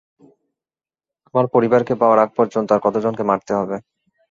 আমার 1.27 1.45
পরিবারকে 1.55 1.93
পাওয়ার 2.01 2.19
আগ 2.19 2.29
পর্যন্ত 2.37 2.67
আর 2.71 2.83
কতজনকে 2.85 3.23
মারতে 3.29 3.51
হবে? 3.59 3.75